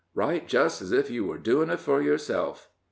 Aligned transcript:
"Write 0.15 0.47
just 0.47 0.81
as 0.81 0.91
if 0.91 1.11
you 1.11 1.25
were 1.25 1.37
doing 1.37 1.69
it 1.69 1.79
for 1.79 2.01
yourself." 2.01 2.71